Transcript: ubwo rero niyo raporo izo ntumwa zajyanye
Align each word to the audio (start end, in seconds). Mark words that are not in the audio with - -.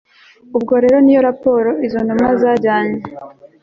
ubwo 0.57 0.73
rero 0.83 0.97
niyo 1.01 1.21
raporo 1.29 1.69
izo 1.85 1.99
ntumwa 2.05 2.31
zajyanye 2.41 2.99